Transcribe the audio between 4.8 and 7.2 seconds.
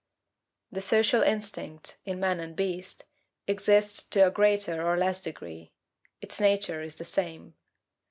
or less degree its nature is the